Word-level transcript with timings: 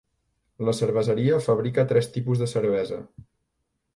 La 0.67 0.73
cerveseria 0.77 1.37
fabrica 1.49 1.85
tres 1.93 2.09
tipus 2.15 2.43
de 2.45 2.49
cervesa. 2.57 3.01